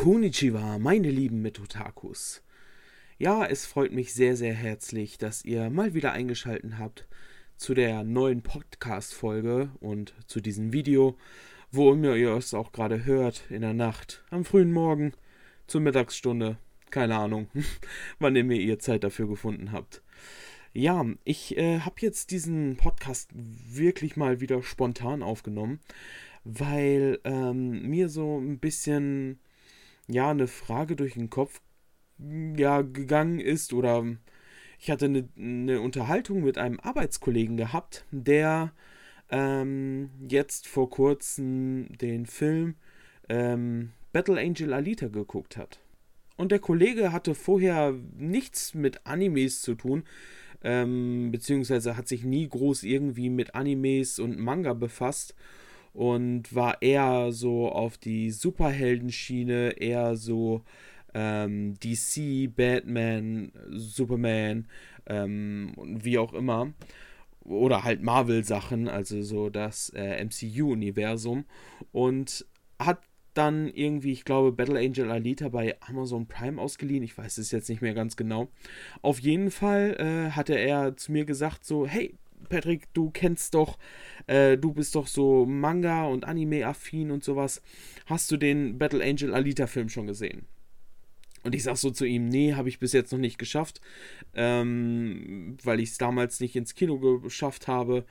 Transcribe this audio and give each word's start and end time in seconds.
Konnichiwa, 0.00 0.78
meine 0.78 1.10
lieben 1.10 1.42
Metotakus. 1.42 2.44
Ja, 3.18 3.44
es 3.44 3.66
freut 3.66 3.90
mich 3.90 4.14
sehr, 4.14 4.36
sehr 4.36 4.54
herzlich, 4.54 5.18
dass 5.18 5.44
ihr 5.44 5.70
mal 5.70 5.92
wieder 5.92 6.12
eingeschaltet 6.12 6.78
habt 6.78 7.08
zu 7.56 7.74
der 7.74 8.04
neuen 8.04 8.42
Podcast-Folge 8.42 9.72
und 9.80 10.14
zu 10.28 10.40
diesem 10.40 10.72
Video, 10.72 11.18
wo 11.72 11.92
ihr 11.96 12.30
es 12.36 12.54
auch 12.54 12.70
gerade 12.70 13.06
hört, 13.06 13.42
in 13.50 13.62
der 13.62 13.74
Nacht, 13.74 14.22
am 14.30 14.44
frühen 14.44 14.70
Morgen, 14.70 15.14
zur 15.66 15.80
Mittagsstunde, 15.80 16.58
keine 16.90 17.16
Ahnung, 17.16 17.48
wann 18.20 18.36
ihr 18.36 18.44
mir 18.44 18.60
ihr 18.60 18.78
Zeit 18.78 19.02
dafür 19.02 19.26
gefunden 19.26 19.72
habt. 19.72 20.02
Ja, 20.72 21.04
ich 21.24 21.56
äh, 21.56 21.80
habe 21.80 21.96
jetzt 21.98 22.30
diesen 22.30 22.76
Podcast 22.76 23.30
wirklich 23.34 24.16
mal 24.16 24.40
wieder 24.40 24.62
spontan 24.62 25.24
aufgenommen, 25.24 25.80
weil 26.44 27.18
ähm, 27.24 27.82
mir 27.82 28.08
so 28.08 28.38
ein 28.38 28.60
bisschen 28.60 29.40
ja 30.08 30.30
eine 30.30 30.46
Frage 30.46 30.96
durch 30.96 31.14
den 31.14 31.30
Kopf 31.30 31.60
ja 32.18 32.82
gegangen 32.82 33.38
ist 33.38 33.72
oder 33.72 34.04
ich 34.80 34.90
hatte 34.90 35.06
eine, 35.06 35.28
eine 35.36 35.80
Unterhaltung 35.80 36.42
mit 36.42 36.58
einem 36.58 36.80
Arbeitskollegen 36.80 37.56
gehabt, 37.56 38.04
der 38.10 38.72
ähm, 39.30 40.10
jetzt 40.28 40.66
vor 40.66 40.88
kurzem 40.90 41.88
den 41.98 42.26
Film 42.26 42.76
ähm, 43.28 43.92
Battle 44.12 44.40
Angel 44.40 44.72
Alita 44.72 45.08
geguckt 45.08 45.56
hat. 45.56 45.80
Und 46.36 46.52
der 46.52 46.60
Kollege 46.60 47.12
hatte 47.12 47.34
vorher 47.34 47.94
nichts 48.16 48.72
mit 48.74 49.04
Animes 49.04 49.60
zu 49.60 49.74
tun, 49.74 50.04
ähm, 50.62 51.30
beziehungsweise 51.32 51.96
hat 51.96 52.08
sich 52.08 52.24
nie 52.24 52.48
groß 52.48 52.84
irgendwie 52.84 53.28
mit 53.28 53.54
Animes 53.54 54.18
und 54.18 54.38
Manga 54.38 54.72
befasst 54.72 55.34
und 55.98 56.54
war 56.54 56.80
eher 56.80 57.32
so 57.32 57.68
auf 57.68 57.98
die 57.98 58.30
Superheldenschiene, 58.30 59.80
eher 59.80 60.14
so 60.14 60.62
ähm, 61.12 61.74
DC, 61.80 62.54
Batman, 62.54 63.50
Superman 63.70 64.68
ähm, 65.06 65.72
wie 65.76 66.18
auch 66.18 66.34
immer. 66.34 66.72
Oder 67.42 67.82
halt 67.82 68.00
Marvel-Sachen, 68.00 68.86
also 68.86 69.22
so 69.22 69.50
das 69.50 69.90
äh, 69.90 70.24
MCU-Universum. 70.24 71.46
Und 71.90 72.46
hat 72.78 73.00
dann 73.34 73.66
irgendwie, 73.66 74.12
ich 74.12 74.24
glaube, 74.24 74.52
Battle 74.52 74.78
Angel 74.78 75.10
Alita 75.10 75.48
bei 75.48 75.76
Amazon 75.80 76.28
Prime 76.28 76.62
ausgeliehen. 76.62 77.02
Ich 77.02 77.18
weiß 77.18 77.38
es 77.38 77.50
jetzt 77.50 77.68
nicht 77.68 77.82
mehr 77.82 77.94
ganz 77.94 78.14
genau. 78.14 78.46
Auf 79.02 79.18
jeden 79.18 79.50
Fall 79.50 79.96
äh, 79.98 80.30
hatte 80.30 80.54
er 80.54 80.96
zu 80.96 81.10
mir 81.10 81.24
gesagt: 81.24 81.64
so, 81.64 81.88
hey, 81.88 82.14
Patrick, 82.48 82.92
du 82.94 83.10
kennst 83.10 83.54
doch, 83.54 83.78
äh, 84.26 84.56
du 84.56 84.72
bist 84.72 84.94
doch 84.94 85.06
so 85.06 85.46
Manga 85.46 86.06
und 86.06 86.24
Anime-affin 86.24 87.10
und 87.10 87.24
sowas. 87.24 87.62
Hast 88.06 88.30
du 88.30 88.36
den 88.36 88.78
Battle 88.78 89.04
Angel 89.04 89.34
Alita-Film 89.34 89.88
schon 89.88 90.06
gesehen? 90.06 90.46
Und 91.44 91.54
ich 91.54 91.62
sag 91.62 91.76
so 91.76 91.90
zu 91.90 92.04
ihm, 92.04 92.28
nee, 92.28 92.54
habe 92.54 92.68
ich 92.68 92.78
bis 92.78 92.92
jetzt 92.92 93.12
noch 93.12 93.18
nicht 93.18 93.38
geschafft, 93.38 93.80
ähm, 94.34 95.56
weil 95.62 95.80
ich 95.80 95.90
es 95.90 95.98
damals 95.98 96.40
nicht 96.40 96.56
ins 96.56 96.74
Kino 96.74 96.98
geschafft 97.20 97.68
habe. 97.68 98.04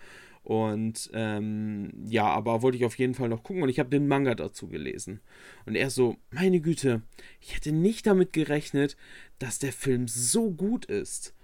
Und 0.43 1.09
ähm, 1.13 1.91
ja, 2.05 2.25
aber 2.25 2.61
wollte 2.61 2.77
ich 2.77 2.85
auf 2.85 2.97
jeden 2.97 3.15
Fall 3.15 3.27
noch 3.27 3.43
gucken 3.43 3.63
und 3.63 3.69
ich 3.69 3.79
habe 3.79 3.89
den 3.89 4.07
Manga 4.07 4.33
dazu 4.33 4.69
gelesen. 4.69 5.19
Und 5.65 5.75
er 5.75 5.89
so, 5.89 6.15
meine 6.31 6.61
Güte, 6.61 7.01
ich 7.41 7.53
hätte 7.53 7.73
nicht 7.73 8.07
damit 8.07 8.31
gerechnet, 8.31 8.95
dass 9.39 9.59
der 9.59 9.73
Film 9.73 10.07
so 10.07 10.49
gut 10.51 10.85
ist 10.85 11.35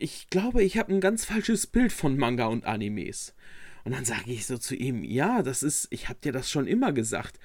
ich 0.00 0.30
glaube, 0.30 0.62
ich 0.62 0.78
habe 0.78 0.92
ein 0.92 1.00
ganz 1.00 1.24
falsches 1.24 1.66
Bild 1.66 1.92
von 1.92 2.16
Manga 2.16 2.46
und 2.46 2.64
Animes. 2.64 3.34
Und 3.84 3.92
dann 3.94 4.04
sage 4.04 4.32
ich 4.32 4.46
so 4.46 4.58
zu 4.58 4.74
ihm, 4.74 5.04
ja, 5.04 5.42
das 5.42 5.62
ist, 5.62 5.88
ich 5.90 6.08
habe 6.08 6.18
dir 6.22 6.32
das 6.32 6.50
schon 6.50 6.66
immer 6.66 6.92
gesagt. 6.92 7.38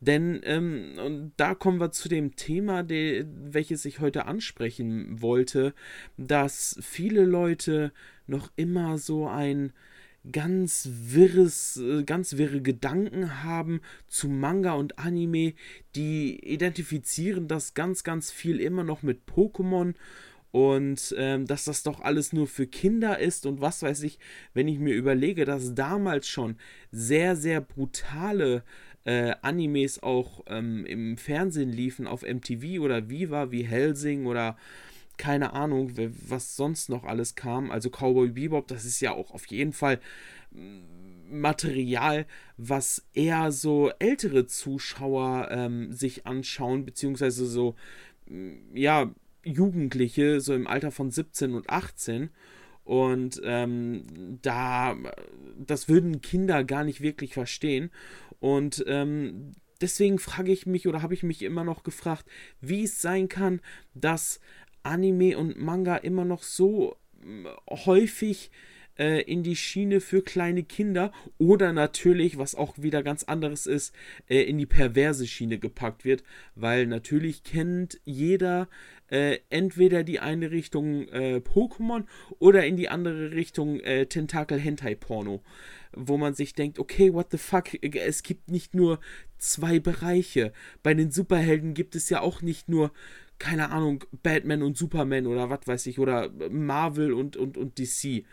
Denn, 0.00 0.40
ähm, 0.44 0.92
und 1.04 1.32
da 1.36 1.54
kommen 1.54 1.80
wir 1.80 1.90
zu 1.90 2.08
dem 2.08 2.36
Thema, 2.36 2.84
de, 2.84 3.26
welches 3.28 3.84
ich 3.84 3.98
heute 3.98 4.26
ansprechen 4.26 5.20
wollte, 5.20 5.74
dass 6.16 6.78
viele 6.80 7.24
Leute 7.24 7.92
noch 8.26 8.52
immer 8.54 8.98
so 8.98 9.26
ein 9.26 9.72
ganz 10.30 10.88
wirres, 10.92 11.78
äh, 11.78 12.04
ganz 12.04 12.36
wirre 12.36 12.60
Gedanken 12.60 13.42
haben 13.42 13.80
zu 14.06 14.28
Manga 14.28 14.74
und 14.74 14.98
Anime, 14.98 15.54
die 15.96 16.38
identifizieren 16.44 17.48
das 17.48 17.74
ganz, 17.74 18.04
ganz 18.04 18.30
viel 18.30 18.60
immer 18.60 18.84
noch 18.84 19.02
mit 19.02 19.22
Pokémon 19.26 19.94
und 20.50 21.14
ähm, 21.18 21.46
dass 21.46 21.64
das 21.64 21.82
doch 21.82 22.00
alles 22.00 22.32
nur 22.32 22.46
für 22.46 22.66
Kinder 22.66 23.18
ist 23.18 23.46
und 23.46 23.60
was 23.60 23.82
weiß 23.82 24.02
ich, 24.02 24.18
wenn 24.54 24.68
ich 24.68 24.78
mir 24.78 24.94
überlege, 24.94 25.44
dass 25.44 25.74
damals 25.74 26.28
schon 26.28 26.56
sehr, 26.90 27.36
sehr 27.36 27.60
brutale 27.60 28.62
äh, 29.04 29.34
Animes 29.42 30.02
auch 30.02 30.44
ähm, 30.46 30.84
im 30.86 31.16
Fernsehen 31.16 31.70
liefen, 31.70 32.06
auf 32.06 32.22
MTV 32.22 32.80
oder 32.80 33.08
Viva, 33.08 33.50
wie 33.50 33.62
Helsing 33.62 34.26
oder 34.26 34.56
keine 35.18 35.52
Ahnung, 35.52 35.92
was 36.28 36.56
sonst 36.56 36.88
noch 36.88 37.04
alles 37.04 37.34
kam. 37.34 37.70
Also 37.70 37.90
Cowboy 37.90 38.28
Bebop, 38.28 38.68
das 38.68 38.84
ist 38.84 39.00
ja 39.00 39.12
auch 39.12 39.32
auf 39.32 39.46
jeden 39.46 39.72
Fall 39.72 40.00
mm, 40.52 41.40
Material, 41.40 42.26
was 42.56 43.04
eher 43.12 43.52
so 43.52 43.90
ältere 43.98 44.46
Zuschauer 44.46 45.48
ähm, 45.50 45.92
sich 45.92 46.26
anschauen, 46.26 46.86
beziehungsweise 46.86 47.46
so, 47.46 47.74
mm, 48.26 48.74
ja, 48.74 49.10
Jugendliche, 49.48 50.40
so 50.40 50.54
im 50.54 50.66
Alter 50.66 50.90
von 50.90 51.10
17 51.10 51.54
und 51.54 51.70
18. 51.70 52.30
Und 52.84 53.40
ähm, 53.44 54.04
da, 54.42 54.96
das 55.58 55.88
würden 55.88 56.20
Kinder 56.20 56.64
gar 56.64 56.84
nicht 56.84 57.00
wirklich 57.00 57.34
verstehen. 57.34 57.90
Und 58.40 58.84
ähm, 58.86 59.52
deswegen 59.80 60.18
frage 60.18 60.52
ich 60.52 60.66
mich 60.66 60.88
oder 60.88 61.02
habe 61.02 61.14
ich 61.14 61.22
mich 61.22 61.42
immer 61.42 61.64
noch 61.64 61.82
gefragt, 61.82 62.24
wie 62.60 62.84
es 62.84 63.02
sein 63.02 63.28
kann, 63.28 63.60
dass 63.94 64.40
Anime 64.82 65.36
und 65.36 65.58
Manga 65.60 65.96
immer 65.96 66.24
noch 66.24 66.42
so 66.42 66.96
häufig 67.68 68.50
äh, 68.98 69.22
in 69.22 69.42
die 69.42 69.56
Schiene 69.56 70.00
für 70.00 70.22
kleine 70.22 70.62
Kinder 70.62 71.12
oder 71.38 71.72
natürlich, 71.72 72.38
was 72.38 72.54
auch 72.54 72.74
wieder 72.78 73.02
ganz 73.02 73.24
anderes 73.24 73.66
ist, 73.66 73.94
äh, 74.28 74.42
in 74.42 74.58
die 74.58 74.66
perverse 74.66 75.26
Schiene 75.26 75.58
gepackt 75.58 76.04
wird, 76.04 76.22
weil 76.54 76.86
natürlich 76.86 77.42
kennt 77.44 78.00
jeder 78.04 78.68
äh, 79.10 79.38
entweder 79.48 80.04
die 80.04 80.20
eine 80.20 80.50
Richtung 80.50 81.08
äh, 81.08 81.40
Pokémon 81.42 82.04
oder 82.38 82.66
in 82.66 82.76
die 82.76 82.88
andere 82.88 83.32
Richtung 83.32 83.80
äh, 83.80 84.06
Tentakel 84.06 84.58
Hentai 84.58 84.94
Porno, 84.94 85.42
wo 85.92 86.18
man 86.18 86.34
sich 86.34 86.52
denkt, 86.52 86.78
okay, 86.78 87.12
what 87.12 87.30
the 87.30 87.38
fuck, 87.38 87.72
es 87.82 88.22
gibt 88.22 88.50
nicht 88.50 88.74
nur 88.74 89.00
zwei 89.38 89.78
Bereiche. 89.78 90.52
Bei 90.82 90.94
den 90.94 91.10
Superhelden 91.10 91.74
gibt 91.74 91.94
es 91.94 92.10
ja 92.10 92.20
auch 92.20 92.42
nicht 92.42 92.68
nur 92.68 92.92
keine 93.38 93.70
Ahnung, 93.70 94.04
Batman 94.22 94.62
und 94.62 94.76
Superman 94.76 95.26
oder 95.26 95.50
was 95.50 95.66
weiß 95.66 95.86
ich, 95.86 95.98
oder 95.98 96.30
Marvel 96.50 97.12
und, 97.12 97.36
und, 97.36 97.56
und 97.56 97.78
DC. 97.78 98.24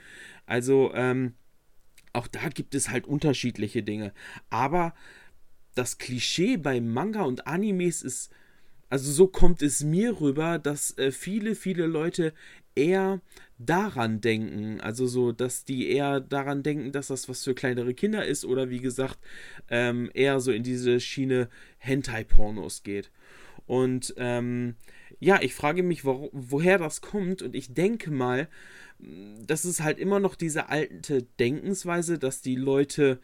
Also, 0.45 0.91
ähm, 0.93 1.33
auch 2.13 2.27
da 2.27 2.49
gibt 2.49 2.75
es 2.75 2.89
halt 2.89 3.07
unterschiedliche 3.07 3.83
Dinge. 3.83 4.13
Aber 4.49 4.93
das 5.75 5.97
Klischee 5.97 6.57
bei 6.57 6.79
Manga 6.81 7.23
und 7.23 7.45
Animes 7.45 8.01
ist, 8.01 8.31
also 8.89 9.11
so 9.11 9.27
kommt 9.27 9.61
es 9.61 9.83
mir 9.83 10.21
rüber, 10.21 10.57
dass 10.57 10.97
äh, 10.97 11.11
viele, 11.11 11.55
viele 11.55 11.85
Leute 11.85 12.33
eher 12.75 13.21
daran 13.57 14.21
denken. 14.21 14.81
Also 14.81 15.07
so, 15.07 15.31
dass 15.31 15.65
die 15.65 15.89
eher 15.89 16.19
daran 16.19 16.63
denken, 16.63 16.91
dass 16.91 17.07
das 17.07 17.29
was 17.29 17.43
für 17.43 17.55
kleinere 17.55 17.93
Kinder 17.93 18.25
ist 18.25 18.45
oder 18.45 18.69
wie 18.69 18.81
gesagt, 18.81 19.17
ähm, 19.69 20.09
eher 20.13 20.39
so 20.39 20.51
in 20.51 20.63
diese 20.63 20.99
Schiene 20.99 21.49
Hentai-Pornos 21.77 22.83
geht. 22.83 23.11
Und 23.65 24.13
ähm, 24.17 24.75
ja, 25.19 25.41
ich 25.41 25.55
frage 25.55 25.83
mich, 25.83 26.05
wo, 26.05 26.29
woher 26.33 26.77
das 26.77 27.01
kommt 27.01 27.41
und 27.41 27.55
ich 27.55 27.73
denke 27.73 28.11
mal, 28.11 28.47
das 29.45 29.65
ist 29.65 29.81
halt 29.81 29.97
immer 29.97 30.19
noch 30.19 30.35
diese 30.35 30.69
alte 30.69 31.23
Denkensweise, 31.39 32.19
dass 32.19 32.41
die 32.41 32.55
Leute 32.55 33.19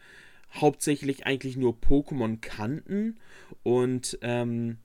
hauptsächlich 0.52 1.26
eigentlich 1.26 1.56
nur 1.56 1.78
Pokémon 1.78 2.38
kannten 2.40 3.18
und 3.62 4.18
ähm, 4.22 4.78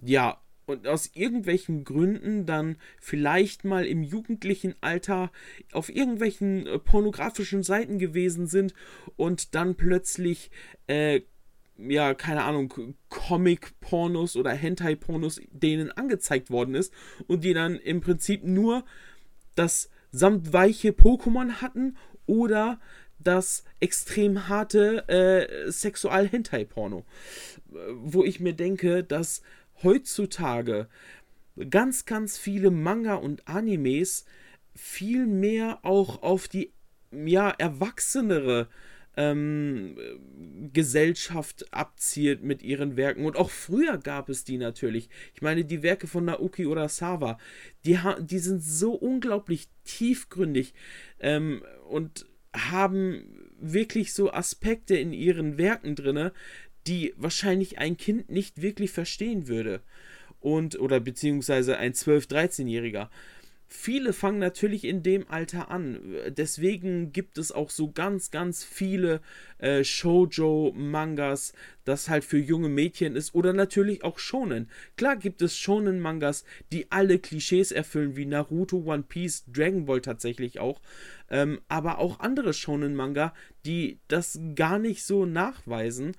ja, 0.00 0.40
und 0.66 0.86
aus 0.86 1.10
irgendwelchen 1.14 1.84
Gründen 1.84 2.46
dann 2.46 2.76
vielleicht 3.00 3.64
mal 3.64 3.84
im 3.84 4.02
jugendlichen 4.02 4.74
Alter 4.80 5.30
auf 5.72 5.88
irgendwelchen 5.88 6.66
äh, 6.66 6.78
pornografischen 6.78 7.62
Seiten 7.62 7.98
gewesen 7.98 8.46
sind 8.46 8.74
und 9.16 9.54
dann 9.54 9.74
plötzlich, 9.74 10.50
äh, 10.86 11.22
ja, 11.78 12.14
keine 12.14 12.44
Ahnung, 12.44 12.94
Comic-Pornos 13.08 14.36
oder 14.36 14.52
Hentai-Pornos 14.52 15.40
denen 15.50 15.90
angezeigt 15.90 16.50
worden 16.50 16.74
ist 16.74 16.92
und 17.26 17.44
die 17.44 17.54
dann 17.54 17.76
im 17.76 18.00
Prinzip 18.00 18.44
nur 18.44 18.84
das 19.54 19.90
samt 20.10 20.52
weiche 20.52 20.90
Pokémon 20.90 21.60
hatten 21.60 21.96
oder 22.26 22.78
das 23.18 23.64
extrem 23.80 24.48
harte 24.48 25.08
äh, 25.08 25.70
Sexual-Hentai-Porno. 25.70 27.04
Wo 27.94 28.24
ich 28.24 28.40
mir 28.40 28.52
denke, 28.52 29.04
dass 29.04 29.42
heutzutage 29.82 30.88
ganz, 31.70 32.04
ganz 32.04 32.38
viele 32.38 32.70
Manga 32.70 33.14
und 33.14 33.46
Animes 33.48 34.24
viel 34.74 35.26
mehr 35.26 35.80
auch 35.82 36.22
auf 36.22 36.48
die 36.48 36.72
ja, 37.12 37.50
erwachsenere 37.50 38.68
ähm, 39.16 39.96
Gesellschaft 40.72 41.72
abzielt 41.72 42.42
mit 42.42 42.62
ihren 42.62 42.96
Werken. 42.96 43.26
Und 43.26 43.36
auch 43.36 43.50
früher 43.50 43.98
gab 43.98 44.28
es 44.28 44.44
die 44.44 44.56
natürlich. 44.56 45.10
Ich 45.34 45.42
meine, 45.42 45.64
die 45.64 45.82
Werke 45.82 46.06
von 46.06 46.24
Naoki 46.24 46.66
Urasawa, 46.66 47.38
die, 47.84 47.98
die 48.20 48.38
sind 48.38 48.62
so 48.62 48.94
unglaublich 48.94 49.68
tiefgründig 49.84 50.72
ähm, 51.20 51.62
und 51.88 52.26
haben 52.54 53.50
wirklich 53.58 54.12
so 54.12 54.32
Aspekte 54.32 54.96
in 54.96 55.12
ihren 55.12 55.58
Werken 55.58 55.94
drinne, 55.94 56.32
die 56.86 57.14
wahrscheinlich 57.16 57.78
ein 57.78 57.96
Kind 57.96 58.30
nicht 58.30 58.60
wirklich 58.62 58.90
verstehen 58.90 59.48
würde. 59.48 59.80
Und, 60.40 60.78
oder 60.78 60.98
beziehungsweise 61.00 61.78
ein 61.78 61.92
12-, 61.92 62.28
13-Jähriger 62.28 63.08
viele 63.72 64.12
fangen 64.12 64.38
natürlich 64.38 64.84
in 64.84 65.02
dem 65.02 65.28
Alter 65.28 65.70
an. 65.70 66.00
Deswegen 66.28 67.12
gibt 67.12 67.38
es 67.38 67.52
auch 67.52 67.70
so 67.70 67.90
ganz, 67.90 68.30
ganz 68.30 68.64
viele 68.64 69.20
äh, 69.58 69.82
Shoujo-Mangas, 69.82 71.52
das 71.84 72.08
halt 72.08 72.24
für 72.24 72.38
junge 72.38 72.68
Mädchen 72.68 73.16
ist. 73.16 73.34
Oder 73.34 73.52
natürlich 73.52 74.04
auch 74.04 74.18
Shonen. 74.18 74.68
Klar 74.96 75.16
gibt 75.16 75.42
es 75.42 75.56
Shonen-Mangas, 75.56 76.44
die 76.70 76.90
alle 76.92 77.18
Klischees 77.18 77.72
erfüllen, 77.72 78.16
wie 78.16 78.26
Naruto, 78.26 78.84
One 78.84 79.04
Piece, 79.04 79.44
Dragon 79.46 79.86
Ball 79.86 80.00
tatsächlich 80.00 80.60
auch. 80.60 80.80
Ähm, 81.30 81.60
aber 81.68 81.98
auch 81.98 82.20
andere 82.20 82.52
Shonen-Manga, 82.52 83.34
die 83.64 83.98
das 84.08 84.38
gar 84.54 84.78
nicht 84.78 85.04
so 85.04 85.24
nachweisen. 85.24 86.12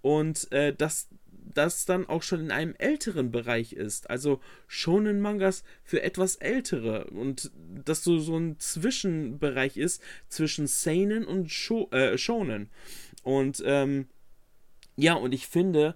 Und 0.00 0.50
äh, 0.52 0.74
das 0.74 1.08
das 1.54 1.84
dann 1.84 2.06
auch 2.06 2.22
schon 2.22 2.40
in 2.40 2.50
einem 2.50 2.74
älteren 2.78 3.30
Bereich 3.30 3.72
ist. 3.72 4.10
Also 4.10 4.40
schonen 4.66 5.20
Mangas 5.20 5.64
für 5.82 6.02
etwas 6.02 6.36
ältere 6.36 7.04
und 7.06 7.50
dass 7.84 8.04
so, 8.04 8.18
so 8.18 8.36
ein 8.36 8.58
Zwischenbereich 8.58 9.76
ist 9.76 10.02
zwischen 10.28 10.66
Seinen 10.66 11.24
und 11.24 11.50
Sho 11.50 11.88
äh, 11.90 12.16
Shonen. 12.18 12.68
Und 13.22 13.62
ähm, 13.64 14.06
ja, 14.96 15.14
und 15.14 15.32
ich 15.32 15.46
finde, 15.46 15.94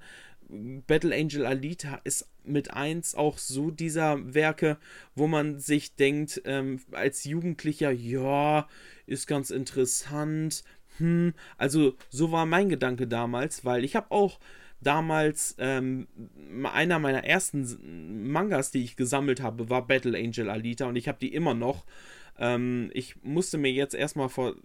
Battle 0.48 1.14
Angel 1.14 1.46
Alita 1.46 2.00
ist 2.04 2.28
mit 2.44 2.72
eins 2.72 3.14
auch 3.14 3.38
so 3.38 3.70
dieser 3.70 4.34
Werke, 4.34 4.78
wo 5.14 5.26
man 5.26 5.58
sich 5.58 5.94
denkt, 5.96 6.42
ähm, 6.44 6.80
als 6.92 7.24
Jugendlicher, 7.24 7.90
ja, 7.90 8.68
ist 9.06 9.26
ganz 9.26 9.50
interessant. 9.50 10.62
Hm, 10.98 11.34
also 11.56 11.96
so 12.10 12.30
war 12.30 12.46
mein 12.46 12.68
Gedanke 12.68 13.06
damals, 13.06 13.64
weil 13.64 13.84
ich 13.84 13.96
habe 13.96 14.10
auch 14.10 14.38
damals 14.86 15.56
ähm, 15.58 16.06
einer 16.72 16.98
meiner 16.98 17.24
ersten 17.24 18.30
Mangas, 18.30 18.70
die 18.70 18.84
ich 18.84 18.96
gesammelt 18.96 19.42
habe, 19.42 19.68
war 19.70 19.86
Battle 19.86 20.16
Angel 20.16 20.50
Alita 20.50 20.86
und 20.86 20.96
ich 20.96 21.08
habe 21.08 21.18
die 21.20 21.34
immer 21.34 21.54
noch. 21.54 21.84
Ähm, 22.38 22.90
ich 22.92 23.22
musste 23.22 23.58
mir 23.58 23.72
jetzt 23.72 23.94
erstmal 23.94 24.28
vor 24.28 24.56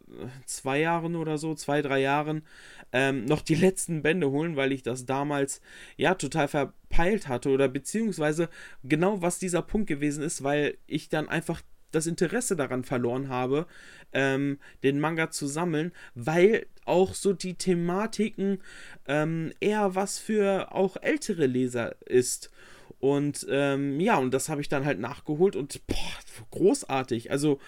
zwei 0.46 0.80
Jahren 0.80 1.16
oder 1.16 1.38
so, 1.38 1.54
zwei, 1.56 1.82
drei 1.82 2.02
Jahren, 2.02 2.44
ähm, 2.92 3.26
noch 3.26 3.42
die 3.42 3.56
letzten 3.56 4.02
Bände 4.02 4.30
holen, 4.32 4.56
weil 4.56 4.72
ich 4.72 4.84
das 4.84 5.06
damals 5.06 5.62
ja 5.98 6.16
total 6.16 6.48
verpeilt 6.48 7.28
hatte 7.28 7.50
oder 7.50 7.68
beziehungsweise 7.68 8.50
genau 8.84 9.22
was 9.22 9.40
dieser 9.40 9.62
Punkt 9.62 9.88
gewesen 9.88 10.24
ist, 10.24 10.44
weil 10.44 10.78
ich 10.88 11.10
dann 11.10 11.30
einfach 11.30 11.62
das 11.92 12.08
Interesse 12.08 12.56
daran 12.56 12.84
verloren 12.84 13.30
habe, 13.30 13.66
ähm, 14.14 14.60
den 14.84 15.00
Manga 15.00 15.32
zu 15.32 15.48
sammeln, 15.48 15.92
weil 16.16 16.66
auch 16.86 17.14
so 17.14 17.34
die 17.34 17.56
Thematiken 17.56 18.60
ähm, 19.08 19.54
eher 19.60 19.96
was 19.96 20.20
für 20.20 20.74
auch 20.74 20.98
ältere 21.02 21.46
Leser 21.46 21.96
ist. 22.06 22.52
Und 23.00 23.48
ähm, 23.50 24.00
ja, 24.00 24.18
und 24.18 24.34
das 24.34 24.50
habe 24.50 24.62
ich 24.62 24.68
dann 24.68 24.86
halt 24.86 25.00
nachgeholt 25.00 25.56
und 25.56 25.86
boah, 25.88 25.96
großartig. 26.52 27.32
Also 27.32 27.60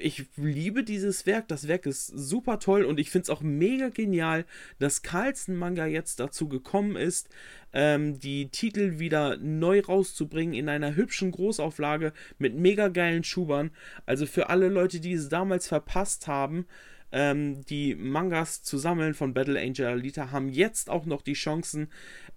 ich 0.00 0.24
liebe 0.36 0.84
dieses 0.84 1.26
Werk. 1.26 1.48
Das 1.48 1.68
Werk 1.68 1.86
ist 1.86 2.06
super 2.06 2.58
toll 2.58 2.84
und 2.84 2.98
ich 2.98 3.10
finde 3.10 3.24
es 3.24 3.30
auch 3.30 3.40
mega 3.40 3.88
genial, 3.88 4.44
dass 4.78 5.02
Carlsen 5.02 5.56
Manga 5.56 5.86
jetzt 5.86 6.20
dazu 6.20 6.48
gekommen 6.48 6.96
ist, 6.96 7.28
ähm, 7.72 8.18
die 8.18 8.48
Titel 8.48 8.98
wieder 8.98 9.36
neu 9.38 9.80
rauszubringen 9.80 10.54
in 10.54 10.68
einer 10.68 10.94
hübschen 10.96 11.30
Großauflage 11.30 12.12
mit 12.38 12.54
mega 12.54 12.88
geilen 12.88 13.24
Schubern. 13.24 13.70
Also 14.06 14.26
für 14.26 14.48
alle 14.48 14.68
Leute, 14.68 15.00
die 15.00 15.12
es 15.12 15.28
damals 15.28 15.68
verpasst 15.68 16.26
haben, 16.26 16.66
ähm, 17.12 17.64
die 17.66 17.94
Mangas 17.94 18.62
zu 18.62 18.78
sammeln 18.78 19.14
von 19.14 19.34
Battle 19.34 19.60
Angel 19.60 19.86
Alita, 19.86 20.30
haben 20.30 20.48
jetzt 20.48 20.88
auch 20.90 21.04
noch 21.04 21.22
die 21.22 21.34
Chancen, 21.34 21.90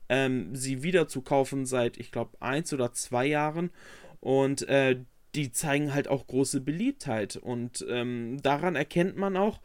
ähm, 0.09 0.55
sie 0.55 0.83
wieder 0.83 1.07
zu 1.07 1.21
kaufen 1.21 1.65
seit, 1.65 1.97
ich 1.97 2.11
glaube, 2.11 2.39
eins 2.41 2.73
oder 2.73 2.91
zwei 2.91 3.25
Jahren. 3.25 3.71
Und 4.19 4.67
äh, 4.67 4.99
die 5.35 5.51
zeigen 5.51 5.93
halt 5.93 6.07
auch 6.07 6.27
große 6.27 6.61
Beliebtheit. 6.61 7.35
Und 7.35 7.85
ähm, 7.89 8.41
daran 8.41 8.75
erkennt 8.75 9.17
man 9.17 9.37
auch, 9.37 9.59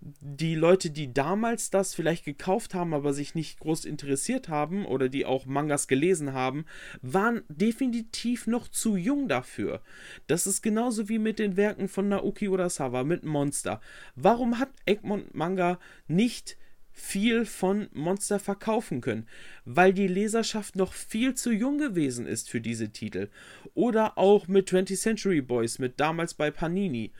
die 0.00 0.54
Leute, 0.54 0.90
die 0.90 1.12
damals 1.12 1.70
das 1.70 1.94
vielleicht 1.94 2.24
gekauft 2.24 2.74
haben, 2.74 2.94
aber 2.94 3.12
sich 3.12 3.34
nicht 3.34 3.58
groß 3.58 3.84
interessiert 3.84 4.48
haben 4.48 4.86
oder 4.86 5.08
die 5.08 5.26
auch 5.26 5.46
Mangas 5.46 5.88
gelesen 5.88 6.32
haben, 6.32 6.66
waren 7.02 7.42
definitiv 7.48 8.46
noch 8.46 8.68
zu 8.68 8.96
jung 8.96 9.28
dafür. 9.28 9.82
Das 10.26 10.46
ist 10.46 10.62
genauso 10.62 11.08
wie 11.08 11.18
mit 11.18 11.38
den 11.38 11.56
Werken 11.56 11.88
von 11.88 12.08
Naoki 12.08 12.48
Urasawa, 12.48 13.04
mit 13.04 13.24
Monster. 13.24 13.80
Warum 14.14 14.58
hat 14.58 14.70
Egmont 14.86 15.34
Manga 15.34 15.78
nicht 16.06 16.56
viel 16.98 17.46
von 17.46 17.88
Monster 17.92 18.40
verkaufen 18.40 19.00
können, 19.00 19.28
weil 19.64 19.92
die 19.92 20.08
Leserschaft 20.08 20.74
noch 20.74 20.92
viel 20.92 21.34
zu 21.34 21.52
jung 21.52 21.78
gewesen 21.78 22.26
ist 22.26 22.50
für 22.50 22.60
diese 22.60 22.90
Titel. 22.90 23.30
Oder 23.74 24.18
auch 24.18 24.48
mit 24.48 24.68
20th 24.68 25.00
Century 25.00 25.40
Boys, 25.40 25.78
mit 25.78 26.00
damals 26.00 26.34
bei 26.34 26.50
Panini. 26.50 27.12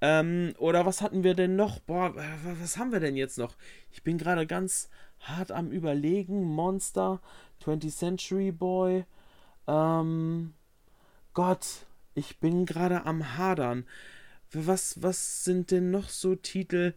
Ähm, 0.00 0.54
oder 0.58 0.86
was 0.86 1.02
hatten 1.02 1.24
wir 1.24 1.34
denn 1.34 1.56
noch? 1.56 1.80
Boah, 1.80 2.14
was 2.60 2.76
haben 2.78 2.92
wir 2.92 3.00
denn 3.00 3.16
jetzt 3.16 3.36
noch? 3.36 3.56
Ich 3.90 4.04
bin 4.04 4.18
gerade 4.18 4.46
ganz 4.46 4.88
hart 5.18 5.50
am 5.50 5.70
Überlegen. 5.72 6.44
Monster, 6.44 7.20
20th 7.64 7.96
Century 7.96 8.52
Boy. 8.52 9.04
Ähm, 9.66 10.54
Gott, 11.32 11.86
ich 12.14 12.38
bin 12.38 12.66
gerade 12.66 13.04
am 13.04 13.36
Hadern. 13.36 13.84
Was, 14.52 15.02
was 15.02 15.42
sind 15.42 15.72
denn 15.72 15.90
noch 15.90 16.08
so 16.08 16.36
Titel? 16.36 16.94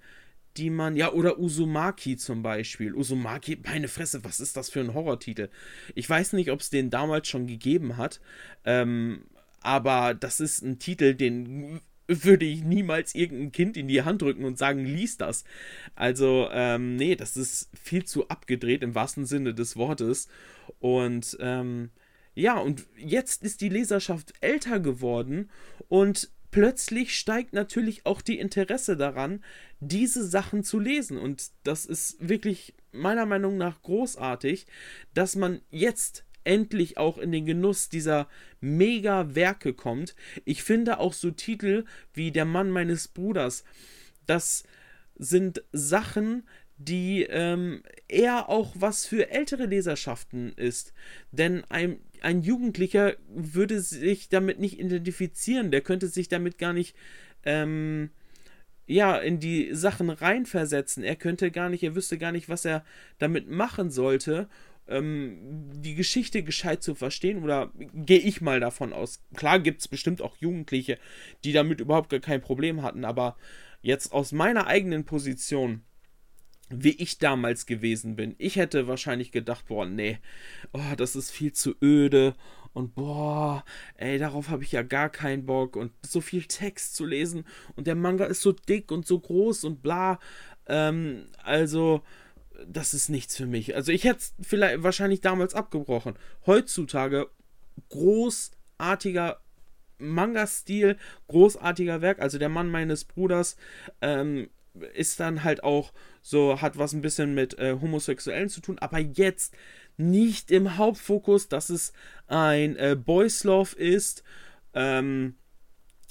Die 0.58 0.70
man, 0.70 0.96
ja, 0.96 1.12
oder 1.12 1.40
Uzumaki 1.40 2.18
zum 2.18 2.44
Beispiel. 2.44 2.94
Uzumaki, 2.94 3.60
meine 3.64 3.88
Fresse, 3.88 4.24
was 4.24 4.40
ist 4.40 4.58
das 4.58 4.70
für 4.70 4.80
ein 4.80 4.94
Horrortitel? 4.94 5.50
Ich 5.96 6.10
weiß 6.10 6.34
nicht, 6.34 6.52
ob 6.52 6.62
es 6.62 6.70
den 6.70 6.90
damals 6.90 7.28
schon 7.28 7.48
gegeben 7.48 7.98
hat, 7.98 8.20
ähm, 8.66 9.24
aber 9.62 10.14
das 10.14 10.40
ist 10.40 10.62
ein 10.62 10.80
Titel, 10.80 11.14
den 11.14 11.82
würde 12.08 12.46
ich 12.46 12.64
niemals 12.64 13.16
irgendein 13.16 13.52
Kind 13.52 13.78
in 13.78 13.88
die 13.88 14.04
Hand 14.04 14.22
drücken 14.22 14.46
und 14.46 14.58
sagen, 14.58 14.86
lies 14.86 15.18
das. 15.18 15.44
Also, 15.96 16.48
ähm, 16.52 16.96
nee, 16.96 17.16
das 17.16 17.36
ist 17.36 17.70
viel 17.78 18.06
zu 18.06 18.30
abgedreht 18.30 18.82
im 18.82 18.96
wahrsten 18.96 19.26
Sinne 19.26 19.54
des 19.54 19.76
Wortes. 19.76 20.28
Und, 20.80 21.38
ähm, 21.42 21.90
ja, 22.34 22.58
und 22.58 22.86
jetzt 22.98 23.44
ist 23.44 23.62
die 23.62 23.70
Leserschaft 23.70 24.34
älter 24.42 24.80
geworden 24.80 25.50
und 25.90 26.30
plötzlich 26.58 27.16
steigt 27.16 27.54
natürlich 27.54 28.08
auch 28.08 28.20
die 28.20 28.40
Interesse 28.40 28.98
daran, 28.98 29.44
diese 29.80 30.26
Sachen 30.26 30.64
zu 30.64 30.80
lesen. 30.80 31.20
Und 31.20 31.52
das 31.64 31.86
ist 31.86 32.18
wirklich 32.20 32.74
meiner 32.92 33.28
Meinung 33.28 33.58
nach 33.58 33.84
großartig, 33.84 34.66
dass 35.14 35.36
man 35.36 35.62
jetzt 35.70 36.26
endlich 36.46 36.98
auch 36.98 37.20
in 37.20 37.32
den 37.32 37.46
Genuss 37.46 37.90
dieser 37.90 38.28
Mega-Werke 38.60 39.76
kommt. 39.76 40.16
Ich 40.46 40.64
finde 40.64 40.98
auch 40.98 41.14
so 41.14 41.30
Titel 41.30 41.86
wie 42.16 42.32
Der 42.32 42.46
Mann 42.46 42.72
meines 42.72 43.08
Bruders, 43.08 43.64
das 44.26 44.64
sind 45.14 45.64
Sachen, 45.72 46.48
die 46.78 47.24
ähm, 47.24 47.82
eher 48.08 48.50
auch 48.50 48.74
was 48.76 49.06
für 49.06 49.32
ältere 49.32 49.66
Leserschaften 49.66 50.54
ist. 50.54 50.94
Denn 51.32 51.64
ein, 51.70 52.00
ein 52.22 52.42
Jugendlicher 52.42 53.16
würde 53.30 53.82
sich 53.82 54.30
damit 54.30 54.60
nicht 54.60 54.80
identifizieren, 54.80 55.72
der 55.72 55.82
könnte 55.82 56.08
sich 56.08 56.28
damit 56.28 56.58
gar 56.58 56.74
nicht 56.74 56.96
ähm, 57.46 58.12
ja, 58.86 59.18
in 59.18 59.40
die 59.40 59.74
Sachen 59.74 60.10
reinversetzen. 60.10 61.04
Er 61.04 61.16
könnte 61.16 61.52
gar 61.52 61.70
nicht, 61.70 61.84
er 61.84 61.96
wüsste 61.96 62.18
gar 62.18 62.32
nicht, 62.32 62.48
was 62.48 62.64
er 62.64 62.86
damit 63.18 63.50
machen 63.50 63.92
sollte, 63.92 64.48
ähm, 64.88 65.38
die 65.82 65.96
Geschichte 65.96 66.44
gescheit 66.44 66.84
zu 66.84 66.96
verstehen. 66.96 67.44
Oder 67.44 67.72
gehe 67.94 68.20
ich 68.20 68.40
mal 68.40 68.60
davon 68.60 68.94
aus. 68.94 69.22
Klar 69.36 69.60
gibt 69.60 69.82
es 69.82 69.88
bestimmt 69.88 70.22
auch 70.22 70.38
Jugendliche, 70.38 71.00
die 71.44 71.52
damit 71.52 71.82
überhaupt 71.82 72.10
gar 72.10 72.22
kein 72.22 72.42
Problem 72.42 72.82
hatten, 72.82 73.04
aber 73.04 73.36
jetzt 73.82 74.12
aus 74.12 74.32
meiner 74.32 74.68
eigenen 74.68 75.04
Position 75.04 75.82
wie 76.70 76.96
ich 77.02 77.18
damals 77.18 77.66
gewesen 77.66 78.16
bin. 78.16 78.36
Ich 78.38 78.58
hätte 78.58 78.88
wahrscheinlich 78.88 79.32
gedacht, 79.32 79.68
boah, 79.68 79.86
nee, 79.86 80.20
oh, 80.74 80.96
das 80.98 81.16
ist 81.16 81.32
viel 81.32 81.54
zu 81.54 81.76
öde 81.82 82.36
und 82.74 82.94
boah, 82.94 83.64
ey, 83.96 84.20
darauf 84.20 84.50
habe 84.50 84.64
ich 84.64 84.72
ja 84.72 84.84
gar 84.84 85.10
keinen 85.10 85.46
Bock 85.46 85.76
und 85.76 85.92
so 86.06 86.22
viel 86.22 86.44
Text 86.44 86.96
zu 86.96 87.06
lesen 87.06 87.46
und 87.76 87.88
der 87.88 87.96
Manga 87.96 88.26
ist 88.26 88.42
so 88.42 88.52
dick 88.52 88.92
und 88.92 89.08
so 89.08 89.20
groß 89.20 89.64
und 89.64 89.82
bla. 89.82 90.20
Ähm, 90.68 91.28
also, 91.44 92.04
das 92.68 92.94
ist 92.94 93.10
nichts 93.10 93.36
für 93.36 93.46
mich. 93.46 93.76
Also, 93.76 93.92
ich 93.92 94.04
hätte 94.04 94.20
es 94.20 94.34
vielleicht 94.42 94.84
wahrscheinlich 94.84 95.22
damals 95.22 95.54
abgebrochen. 95.54 96.16
Heutzutage 96.46 97.30
großartiger 97.90 99.40
Manga-Stil, 100.00 100.98
großartiger 101.28 102.02
Werk. 102.02 102.20
Also, 102.20 102.38
der 102.38 102.50
Mann 102.50 102.70
meines 102.70 103.06
Bruders, 103.06 103.58
ähm, 104.02 104.50
ist 104.94 105.20
dann 105.20 105.44
halt 105.44 105.64
auch 105.64 105.94
so, 106.22 106.62
hat 106.62 106.78
was 106.78 106.94
ein 106.94 107.02
bisschen 107.02 107.34
mit 107.34 107.58
äh, 107.58 107.78
Homosexuellen 107.80 108.50
zu 108.50 108.62
tun, 108.62 108.80
aber 108.80 109.00
jetzt 109.00 109.54
nicht 109.98 110.52
im 110.52 110.78
Hauptfokus, 110.78 111.48
dass 111.48 111.70
es 111.70 111.94
ein 112.28 112.76
äh, 112.76 112.96
Boys 112.96 113.44
Love 113.44 113.76
ist, 113.76 114.24
ähm, 114.74 115.36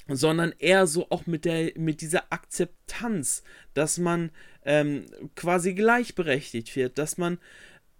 sondern 0.07 0.53
eher 0.57 0.87
so 0.87 1.09
auch 1.09 1.25
mit 1.25 1.45
der 1.45 1.71
mit 1.75 2.01
dieser 2.01 2.31
Akzeptanz, 2.31 3.43
dass 3.73 3.97
man 3.97 4.31
ähm, 4.65 5.05
quasi 5.35 5.73
gleichberechtigt 5.73 6.75
wird, 6.75 6.97
dass 6.97 7.17
man 7.17 7.39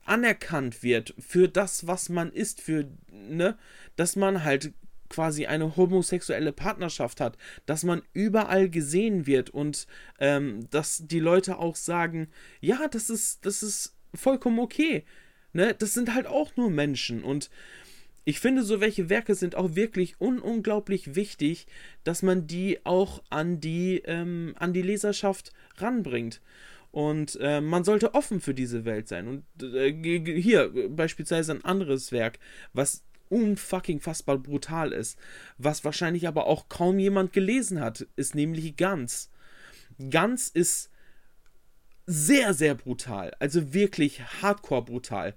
anerkannt 0.06 0.84
wird 0.84 1.14
für 1.20 1.50
das, 1.50 1.86
was 1.86 2.10
man 2.10 2.32
ist, 2.32 2.62
für 2.62 2.90
ne, 3.12 3.58
dass 3.96 4.16
man 4.16 4.44
halt 4.44 4.74
quasi 5.10 5.46
eine 5.46 5.76
homosexuelle 5.76 6.52
Partnerschaft 6.52 7.22
hat, 7.22 7.38
dass 7.66 7.84
man 7.84 8.02
überall 8.14 8.70
gesehen 8.70 9.26
wird 9.28 9.50
und 9.50 9.88
ähm, 10.20 10.70
dass 10.70 11.04
die 11.06 11.20
Leute 11.20 11.58
auch 11.58 11.76
sagen, 11.76 12.30
ja, 12.60 12.88
das 12.88 13.10
ist, 13.10 13.46
das 13.46 13.64
ist 13.64 13.96
vollkommen 14.14 14.60
okay. 14.60 15.06
Ne? 15.54 15.76
Das 15.78 15.94
sind 15.94 16.14
halt 16.14 16.28
auch 16.28 16.56
nur 16.56 16.70
Menschen 16.70 17.24
und 17.24 17.50
ich 18.28 18.42
finde, 18.42 18.64
so 18.64 18.82
welche 18.82 19.08
Werke 19.08 19.36
sind 19.36 19.56
auch 19.56 19.76
wirklich 19.76 20.20
un 20.20 20.40
unglaublich 20.40 21.16
wichtig, 21.16 21.66
dass 22.04 22.24
man 22.24 22.46
die 22.46 22.86
auch 22.86 23.24
an 23.30 23.62
die, 23.62 24.02
ähm, 24.04 24.54
an 24.58 24.74
die 24.74 24.82
Leserschaft 24.82 25.54
ranbringt. 25.78 26.42
Und 26.92 27.38
äh, 27.40 27.62
man 27.62 27.86
sollte 27.86 28.16
offen 28.16 28.42
für 28.42 28.54
diese 28.54 28.84
Welt 28.84 29.08
sein. 29.08 29.30
Und 29.30 29.74
äh, 29.74 29.94
hier 30.42 30.74
beispielsweise 30.90 31.54
ein 31.54 31.64
anderes 31.64 32.12
Werk, 32.12 32.40
was 32.74 33.06
unfucking 33.30 34.00
fassbar 34.00 34.38
brutal 34.38 34.92
ist, 34.92 35.18
was 35.58 35.86
wahrscheinlich 35.86 36.28
aber 36.28 36.48
auch 36.48 36.70
kaum 36.70 37.00
jemand 37.00 37.34
gelesen 37.34 37.80
hat, 37.80 38.08
ist 38.16 38.36
nämlich 38.36 38.76
Ganz. 38.78 39.32
Ganz 40.10 40.48
ist 40.50 40.92
sehr, 42.06 42.54
sehr 42.54 42.76
brutal, 42.76 43.34
also 43.40 43.74
wirklich 43.74 44.22
hardcore 44.42 44.86
brutal. 44.86 45.36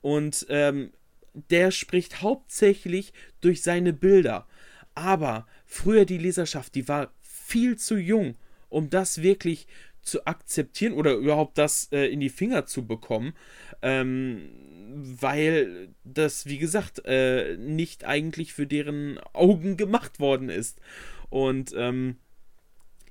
Und 0.00 0.46
ähm, 0.48 0.92
der 1.32 1.70
spricht 1.70 2.22
hauptsächlich 2.22 3.12
durch 3.40 3.62
seine 3.62 3.92
Bilder. 3.92 4.46
Aber 4.94 5.46
früher 5.66 6.04
die 6.04 6.18
Leserschaft, 6.18 6.74
die 6.74 6.88
war 6.88 7.12
viel 7.20 7.78
zu 7.78 7.96
jung, 7.96 8.36
um 8.68 8.90
das 8.90 9.22
wirklich 9.22 9.66
zu 10.02 10.26
akzeptieren 10.26 10.92
oder 10.92 11.14
überhaupt 11.14 11.58
das 11.58 11.88
äh, 11.92 12.06
in 12.06 12.20
die 12.20 12.30
Finger 12.30 12.66
zu 12.66 12.86
bekommen, 12.86 13.34
ähm, 13.82 14.50
weil 14.92 15.88
das, 16.04 16.46
wie 16.46 16.58
gesagt, 16.58 17.02
äh, 17.04 17.56
nicht 17.56 18.04
eigentlich 18.04 18.52
für 18.52 18.66
deren 18.66 19.18
Augen 19.32 19.76
gemacht 19.76 20.20
worden 20.20 20.48
ist. 20.48 20.80
Und 21.28 21.72
ähm, 21.76 22.16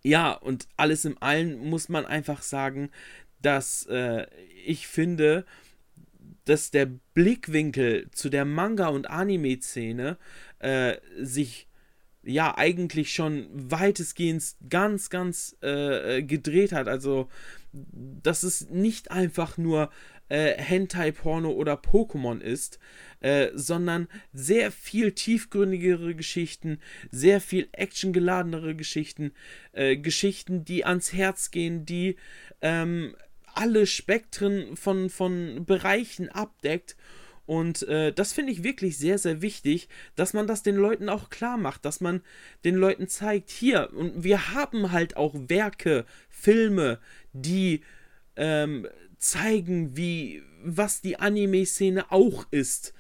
ja, 0.03 0.34
und 0.34 0.67
alles 0.77 1.05
im 1.05 1.17
Allen 1.19 1.60
muss 1.60 1.89
man 1.89 2.05
einfach 2.05 2.41
sagen, 2.41 2.89
dass 3.41 3.86
äh, 3.86 4.27
ich 4.65 4.88
finde, 4.88 5.46
dass 6.46 6.72
der 6.72 6.88
Blickwinkel 7.13 8.10
zu 8.12 8.29
der 8.29 8.46
Manga- 8.46 8.88
und 8.88 9.10
Anime-Szene 9.10 10.17
äh, 10.60 10.98
sich 11.17 11.69
ja 12.24 12.58
eigentlich 12.58 13.14
schon 13.14 13.48
weitestgehend 13.52 14.44
ganz, 14.70 15.10
ganz 15.10 15.56
äh, 15.64 16.18
äh, 16.18 16.24
gedreht 16.24 16.72
hat. 16.72 16.88
Also, 16.88 17.30
dass 17.72 18.44
es 18.44 18.70
nicht 18.70 19.12
einfach 19.12 19.58
nur 19.58 19.90
äh, 20.30 20.54
Hentai-Porno 20.62 21.52
oder 21.52 21.74
Pokémon 21.74 22.40
ist, 22.40 22.80
äh, 23.20 23.50
sondern 23.54 24.08
sehr 24.34 24.72
viel 24.72 25.12
tiefgründigere 25.12 26.16
Geschichten, 26.16 26.80
sehr 27.12 27.42
viel 27.42 27.68
actiongeladenere 27.72 28.76
Geschichten, 28.76 29.32
äh, 29.74 29.98
Geschichten, 29.98 30.64
die 30.64 30.86
ans 30.86 31.14
Herz 31.14 31.52
gehen, 31.52 31.86
die 31.86 32.16
ähm, 32.62 33.16
alle 33.54 33.88
Spektren 33.88 34.78
von, 34.78 35.10
von 35.10 35.66
Bereichen 35.66 36.30
abdeckt. 36.30 36.96
Und 37.50 37.82
äh, 37.88 38.13
das 38.13 38.32
finde 38.32 38.51
ich 38.51 38.62
wirklich 38.62 39.00
sehr, 39.00 39.18
sehr 39.18 39.41
wichtig, 39.41 39.89
dass 40.15 40.34
man 40.34 40.46
das 40.46 40.62
den 40.62 40.75
Leuten 40.75 41.10
auch 41.10 41.32
klar 41.32 41.58
macht, 41.58 41.84
dass 41.84 42.00
man 42.00 42.22
den 42.63 42.75
Leuten 42.75 43.08
zeigt, 43.08 43.50
hier, 43.50 43.89
und 43.91 44.24
wir 44.24 44.53
haben 44.53 44.91
halt 44.91 45.18
auch 45.18 45.34
Werke, 45.34 46.06
Filme, 46.29 47.00
die 47.34 47.82
ähm, 48.36 48.88
zeigen, 49.18 49.98
wie, 49.98 50.44
was 50.63 51.01
die 51.01 51.18
Anime-Szene 51.18 52.12
auch 52.12 52.46
ist. 52.51 52.94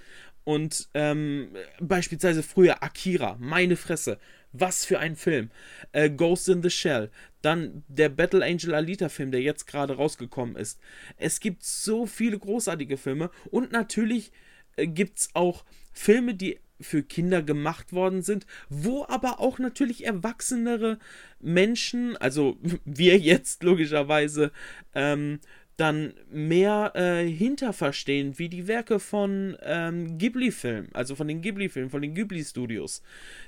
Und 0.45 0.89
ähm, 0.95 1.49
beispielsweise 1.79 2.41
früher 2.41 2.81
Akira, 2.81 3.37
meine 3.39 3.75
Fresse, 3.75 4.17
was 4.51 4.83
für 4.83 4.97
ein 4.97 5.15
Film. 5.15 5.51
Äh, 5.91 6.09
Ghost 6.09 6.49
in 6.49 6.63
the 6.63 6.71
Shell. 6.71 7.11
Dann 7.41 7.83
der 7.87 8.09
Battle 8.09 8.43
Angel 8.43 8.73
Alita 8.73 9.09
Film, 9.09 9.31
der 9.31 9.41
jetzt 9.41 9.65
gerade 9.67 9.95
rausgekommen 9.95 10.55
ist. 10.55 10.79
Es 11.17 11.39
gibt 11.39 11.63
so 11.63 12.05
viele 12.05 12.37
großartige 12.37 12.97
Filme. 12.97 13.31
Und 13.49 13.71
natürlich 13.71 14.31
äh, 14.75 14.87
gibt 14.87 15.19
es 15.19 15.29
auch 15.33 15.65
Filme, 15.93 16.35
die 16.35 16.59
für 16.81 17.03
Kinder 17.03 17.41
gemacht 17.41 17.91
worden 17.91 18.21
sind, 18.21 18.45
wo 18.69 19.05
aber 19.07 19.39
auch 19.39 19.59
natürlich 19.59 20.05
erwachsenere 20.05 20.97
Menschen, 21.39 22.15
also 22.17 22.57
wir 22.85 23.17
jetzt 23.17 23.63
logischerweise, 23.63 24.51
ähm, 24.95 25.39
dann 25.79 26.13
mehr 26.29 26.91
äh, 26.95 27.25
hinterverstehen, 27.25 28.37
wie 28.37 28.49
die 28.49 28.67
Werke 28.67 28.99
von 28.99 29.57
ähm, 29.63 30.17
Ghibli-Filmen, 30.17 30.89
also 30.93 31.15
von 31.15 31.27
den 31.27 31.41
Ghibli-Filmen, 31.41 31.89
von 31.89 32.01
den 32.01 32.13
Ghibli-Studios. 32.13 33.01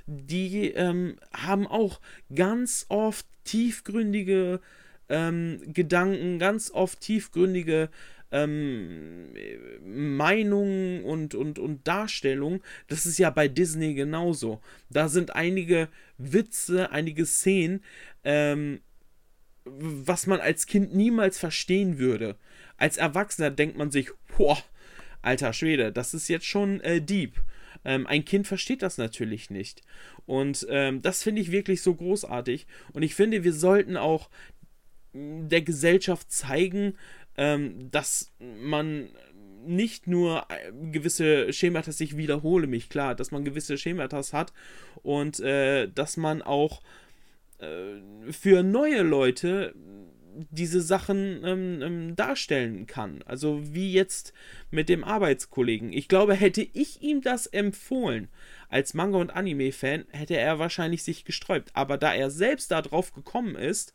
Die 0.07 0.71
ähm, 0.71 1.17
haben 1.33 1.67
auch 1.67 2.00
ganz 2.33 2.85
oft 2.89 3.25
tiefgründige 3.43 4.59
ähm, 5.09 5.61
Gedanken, 5.73 6.39
ganz 6.39 6.71
oft 6.71 7.01
tiefgründige 7.01 7.89
ähm, 8.31 9.33
Meinungen 9.83 11.03
und, 11.03 11.35
und, 11.35 11.59
und 11.59 11.88
Darstellungen. 11.88 12.61
Das 12.88 13.05
ist 13.05 13.17
ja 13.17 13.29
bei 13.29 13.47
Disney 13.47 13.93
genauso. 13.93 14.61
Da 14.89 15.09
sind 15.09 15.35
einige 15.35 15.89
Witze, 16.17 16.91
einige 16.91 17.25
Szenen, 17.25 17.83
ähm, 18.23 18.79
was 19.65 20.27
man 20.27 20.39
als 20.39 20.65
Kind 20.65 20.96
niemals 20.96 21.38
verstehen 21.38 21.98
würde. 21.98 22.36
Als 22.77 22.98
Erwachsener 22.98 23.51
denkt 23.51 23.77
man 23.77 23.91
sich, 23.91 24.10
boah, 24.38 24.58
alter 25.22 25.53
Schwede, 25.53 25.91
das 25.91 26.13
ist 26.13 26.27
jetzt 26.27 26.46
schon 26.46 26.82
äh, 26.82 27.01
deep. 27.01 27.36
Ähm, 27.84 28.06
ein 28.08 28.25
Kind 28.25 28.48
versteht 28.48 28.82
das 28.82 28.98
natürlich 28.98 29.50
nicht. 29.50 29.82
Und 30.25 30.65
ähm, 30.70 31.01
das 31.01 31.24
finde 31.24 31.41
ich 31.41 31.51
wirklich 31.51 31.82
so 31.82 31.96
großartig. 31.96 32.68
Und 32.94 33.03
ich 33.03 33.15
finde, 33.15 33.44
wir 33.44 33.53
sollten 33.53 33.98
auch 33.98 34.30
mm, 35.13 35.48
der 35.48 35.62
Gesellschaft 35.62 36.32
zeigen, 36.32 36.96
ähm, 37.38 37.89
dass 37.91 38.32
man 38.39 39.10
nicht 39.65 40.08
nur 40.08 40.46
äh, 40.50 40.72
gewisse 40.91 41.53
Schemata, 41.53 41.91
ich 42.00 42.18
wiederhole 42.18 42.68
mich, 42.68 42.89
klar, 42.89 43.15
dass 43.15 43.32
man 43.32 43.46
gewisse 43.46 43.77
Schemata 43.77 44.22
hat 44.34 44.53
und 45.01 45.39
äh, 45.39 45.88
dass 45.88 46.18
man 46.18 46.41
auch 46.41 46.82
für 48.32 48.63
neue 48.63 49.01
Leute 49.03 49.75
diese 50.50 50.82
Sachen 50.82 51.44
ähm, 51.44 51.82
ähm, 51.82 52.15
darstellen 52.15 52.88
kann. 52.88 53.22
Also 53.25 53.62
wie 53.74 53.91
jetzt 53.91 54.34
mit 54.70 54.89
dem 54.89 55.03
Arbeitskollegen. 55.03 55.91
Ich 55.94 56.08
glaube, 56.08 56.36
hätte 56.36 56.62
ich 56.62 57.01
ihm 57.01 57.22
das 57.22 57.48
empfohlen 57.48 58.30
als 58.70 58.94
Manga- 58.94 59.20
und 59.20 59.32
Anime-Fan, 59.32 60.06
hätte 60.12 60.38
er 60.38 60.60
wahrscheinlich 60.60 61.03
sich 61.03 61.25
gesträubt. 61.25 61.72
Aber 61.74 61.98
da 61.98 62.13
er 62.13 62.30
selbst 62.30 62.72
da 62.72 62.82
drauf 62.82 63.13
gekommen 63.13 63.56
ist, 63.56 63.94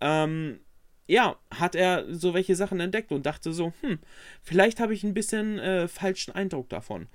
ähm, 0.00 0.60
ja, 1.06 1.36
hat 1.50 1.74
er 1.74 2.14
so 2.14 2.34
welche 2.34 2.54
Sachen 2.54 2.80
entdeckt 2.80 3.10
und 3.10 3.26
dachte 3.26 3.52
so, 3.52 3.72
hm, 3.80 3.98
vielleicht 4.42 4.78
habe 4.80 4.94
ich 4.94 5.02
ein 5.02 5.14
bisschen 5.14 5.58
äh, 5.58 5.88
falschen 5.88 6.34
Eindruck 6.34 6.68
davon. 6.68 7.08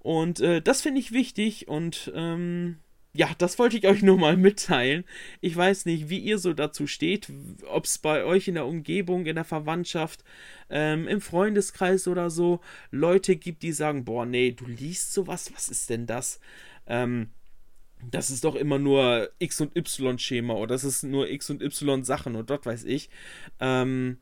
Und 0.00 0.40
äh, 0.40 0.62
das 0.62 0.82
finde 0.82 1.00
ich 1.00 1.12
wichtig 1.12 1.66
und 1.66 2.12
ähm, 2.14 2.78
ja, 3.12 3.30
das 3.38 3.58
wollte 3.58 3.76
ich 3.76 3.86
euch 3.86 4.02
nur 4.04 4.18
mal 4.18 4.36
mitteilen. 4.36 5.04
Ich 5.40 5.56
weiß 5.56 5.86
nicht, 5.86 6.08
wie 6.08 6.18
ihr 6.18 6.38
so 6.38 6.52
dazu 6.52 6.86
steht, 6.86 7.30
ob 7.66 7.84
es 7.84 7.98
bei 7.98 8.24
euch 8.24 8.48
in 8.48 8.54
der 8.54 8.66
Umgebung, 8.66 9.26
in 9.26 9.36
der 9.36 9.44
Verwandtschaft, 9.44 10.24
ähm, 10.70 11.08
im 11.08 11.20
Freundeskreis 11.20 12.08
oder 12.08 12.30
so 12.30 12.60
Leute 12.90 13.36
gibt, 13.36 13.62
die 13.62 13.72
sagen, 13.72 14.04
boah, 14.04 14.26
nee, 14.26 14.52
du 14.52 14.66
liest 14.66 15.12
sowas, 15.12 15.52
was 15.54 15.68
ist 15.68 15.90
denn 15.90 16.06
das? 16.06 16.40
Ähm, 16.86 17.30
das 18.10 18.30
ist 18.30 18.44
doch 18.44 18.54
immer 18.54 18.78
nur 18.78 19.30
X 19.38 19.60
und 19.60 19.76
Y-Schema 19.76 20.54
oder 20.54 20.74
das 20.74 20.84
ist 20.84 21.02
nur 21.02 21.28
X 21.28 21.50
und 21.50 21.62
Y-Sachen 21.62 22.36
und 22.36 22.50
dort 22.50 22.66
weiß 22.66 22.84
ich. 22.84 23.10
Ähm, 23.60 24.18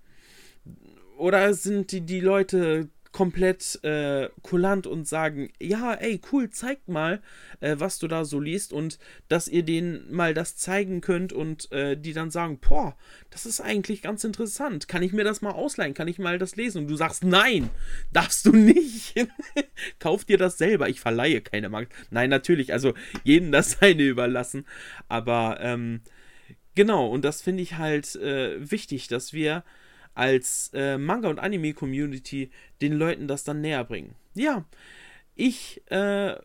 oder 1.18 1.52
sind 1.54 1.92
die, 1.92 2.00
die 2.02 2.20
Leute 2.20 2.88
komplett 3.16 3.82
äh, 3.82 4.28
kulant 4.42 4.86
und 4.86 5.08
sagen, 5.08 5.50
ja, 5.58 5.94
ey, 5.94 6.20
cool, 6.32 6.50
zeig 6.50 6.86
mal, 6.86 7.22
äh, 7.60 7.76
was 7.78 7.98
du 7.98 8.08
da 8.08 8.26
so 8.26 8.38
liest 8.38 8.74
und 8.74 8.98
dass 9.28 9.48
ihr 9.48 9.62
denen 9.62 10.12
mal 10.12 10.34
das 10.34 10.58
zeigen 10.58 11.00
könnt 11.00 11.32
und 11.32 11.72
äh, 11.72 11.96
die 11.96 12.12
dann 12.12 12.30
sagen, 12.30 12.58
boah, 12.58 12.94
das 13.30 13.46
ist 13.46 13.62
eigentlich 13.62 14.02
ganz 14.02 14.22
interessant. 14.22 14.86
Kann 14.86 15.02
ich 15.02 15.14
mir 15.14 15.24
das 15.24 15.40
mal 15.40 15.52
ausleihen? 15.52 15.94
Kann 15.94 16.08
ich 16.08 16.18
mal 16.18 16.38
das 16.38 16.56
lesen? 16.56 16.82
Und 16.82 16.88
du 16.88 16.96
sagst, 16.96 17.24
nein, 17.24 17.70
darfst 18.12 18.44
du 18.44 18.52
nicht. 18.52 19.14
Kauf 19.98 20.26
dir 20.26 20.36
das 20.36 20.58
selber. 20.58 20.90
Ich 20.90 21.00
verleihe 21.00 21.40
keine 21.40 21.70
Markt. 21.70 21.94
Nein, 22.10 22.28
natürlich, 22.28 22.74
also 22.74 22.92
jedem 23.24 23.50
das 23.50 23.78
seine 23.80 24.02
überlassen. 24.02 24.66
Aber 25.08 25.56
ähm, 25.62 26.02
Genau, 26.74 27.06
und 27.06 27.24
das 27.24 27.40
finde 27.40 27.62
ich 27.62 27.78
halt 27.78 28.16
äh, 28.16 28.70
wichtig, 28.70 29.08
dass 29.08 29.32
wir 29.32 29.64
als 30.16 30.70
äh, 30.74 30.98
Manga- 30.98 31.28
und 31.28 31.38
Anime-Community 31.38 32.50
den 32.80 32.94
Leuten 32.94 33.28
das 33.28 33.44
dann 33.44 33.60
näher 33.60 33.84
bringen. 33.84 34.14
Ja, 34.34 34.64
ich 35.34 35.82
äh, 35.90 36.36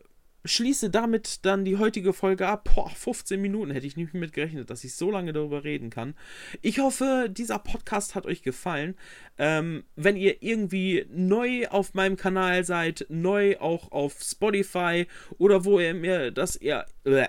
schließe 0.44 0.90
damit 0.90 1.44
dann 1.46 1.64
die 1.64 1.78
heutige 1.78 2.12
Folge 2.12 2.48
ab. 2.48 2.68
Boah, 2.74 2.90
15 2.90 3.40
Minuten 3.40 3.70
hätte 3.70 3.86
ich 3.86 3.96
nicht 3.96 4.12
mit 4.12 4.32
gerechnet, 4.32 4.70
dass 4.70 4.84
ich 4.84 4.94
so 4.94 5.10
lange 5.10 5.32
darüber 5.32 5.64
reden 5.64 5.90
kann. 5.90 6.14
Ich 6.60 6.80
hoffe, 6.80 7.28
dieser 7.30 7.58
Podcast 7.58 8.14
hat 8.14 8.26
euch 8.26 8.42
gefallen. 8.42 8.96
Ähm, 9.38 9.84
wenn 9.96 10.16
ihr 10.16 10.42
irgendwie 10.42 11.06
neu 11.10 11.68
auf 11.68 11.94
meinem 11.94 12.16
Kanal 12.16 12.64
seid, 12.64 13.06
neu 13.08 13.58
auch 13.58 13.90
auf 13.92 14.20
Spotify 14.20 15.06
oder 15.38 15.64
wo 15.64 15.80
ihr 15.80 15.94
mir 15.94 16.30
das 16.30 16.56
ihr 16.56 16.84
äh, 17.04 17.28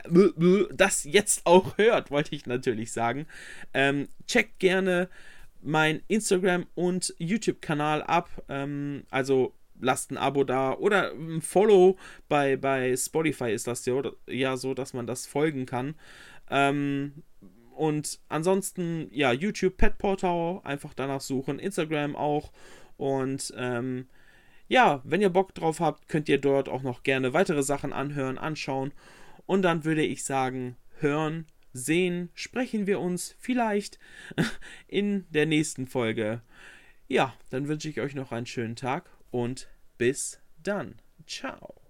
das 0.76 1.04
jetzt 1.06 1.46
auch 1.46 1.78
hört, 1.78 2.12
wollte 2.12 2.36
ich 2.36 2.46
natürlich 2.46 2.92
sagen, 2.92 3.28
ähm, 3.74 4.10
checkt 4.28 4.60
gerne 4.60 5.08
mein 5.64 6.02
Instagram 6.08 6.68
und 6.76 7.14
YouTube-Kanal 7.18 8.04
ab. 8.04 8.30
Ähm, 8.50 9.04
also 9.10 9.54
lasst 9.80 10.12
ein 10.12 10.18
Abo 10.18 10.44
da 10.44 10.74
oder 10.74 11.12
ein 11.14 11.42
Follow. 11.42 11.98
Bei, 12.28 12.56
bei 12.56 12.96
Spotify 12.96 13.52
ist 13.52 13.68
das 13.68 13.86
ja, 13.86 14.02
ja 14.28 14.58
so, 14.58 14.74
dass 14.74 14.94
man 14.94 15.08
das 15.08 15.26
folgen 15.26 15.66
kann. 15.66 15.96
Ähm, 16.50 17.24
und 17.76 18.20
ansonsten, 18.30 19.10
ja, 19.12 19.32
YouTube, 19.32 19.78
Pet 19.78 19.98
Portal, 19.98 20.62
einfach 20.64 20.94
danach 20.94 21.22
suchen, 21.22 21.60
Instagram 21.60 22.16
auch. 22.16 22.52
Und 22.98 23.54
ähm, 23.58 24.08
ja, 24.68 25.02
wenn 25.04 25.22
ihr 25.22 25.30
Bock 25.30 25.54
drauf 25.56 25.80
habt, 25.80 26.08
könnt 26.08 26.30
ihr 26.30 26.40
dort 26.40 26.70
auch 26.70 26.84
noch 26.84 27.04
gerne 27.04 27.34
weitere 27.34 27.64
Sachen 27.64 27.92
anhören, 27.94 28.38
anschauen. 28.38 28.94
Und 29.46 29.64
dann 29.64 29.84
würde 29.84 30.04
ich 30.04 30.24
sagen, 30.24 30.78
hören, 31.00 31.48
sehen, 31.74 32.30
sprechen 32.34 32.88
wir 32.88 33.00
uns 33.00 33.36
vielleicht 33.40 34.00
in 34.88 35.26
der 35.30 35.46
nächsten 35.46 35.88
Folge. 35.88 36.42
Ja, 37.08 37.34
dann 37.50 37.68
wünsche 37.68 37.90
ich 37.90 38.00
euch 38.00 38.16
noch 38.16 38.32
einen 38.32 38.46
schönen 38.46 38.76
Tag 38.76 39.10
und 39.32 39.68
bis 39.98 40.40
dann. 40.64 40.96
Ciao. 41.28 41.83